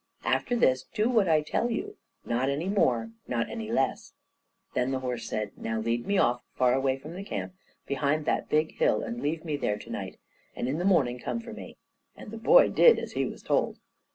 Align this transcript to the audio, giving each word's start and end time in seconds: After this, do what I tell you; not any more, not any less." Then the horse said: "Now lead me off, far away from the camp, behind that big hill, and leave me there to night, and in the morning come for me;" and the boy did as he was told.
After 0.25 0.55
this, 0.55 0.81
do 0.95 1.07
what 1.11 1.29
I 1.29 1.41
tell 1.41 1.69
you; 1.69 1.97
not 2.25 2.49
any 2.49 2.67
more, 2.67 3.11
not 3.27 3.51
any 3.51 3.71
less." 3.71 4.13
Then 4.73 4.89
the 4.89 5.01
horse 5.01 5.29
said: 5.29 5.51
"Now 5.55 5.79
lead 5.79 6.07
me 6.07 6.17
off, 6.17 6.41
far 6.55 6.73
away 6.73 6.97
from 6.97 7.13
the 7.13 7.23
camp, 7.23 7.53
behind 7.85 8.25
that 8.25 8.49
big 8.49 8.79
hill, 8.79 9.03
and 9.03 9.21
leave 9.21 9.45
me 9.45 9.57
there 9.57 9.77
to 9.77 9.89
night, 9.91 10.17
and 10.55 10.67
in 10.67 10.79
the 10.79 10.85
morning 10.85 11.19
come 11.19 11.39
for 11.39 11.53
me;" 11.53 11.77
and 12.15 12.31
the 12.31 12.37
boy 12.39 12.69
did 12.69 12.97
as 12.97 13.11
he 13.11 13.27
was 13.27 13.43
told. 13.43 13.77